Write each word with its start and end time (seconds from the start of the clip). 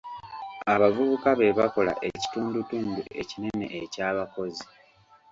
Abavubuka 0.73 1.29
be 1.39 1.47
bakola 1.59 1.93
ekitundutundu 2.09 3.01
ekinene 3.21 3.65
eky'abakozi. 3.81 4.65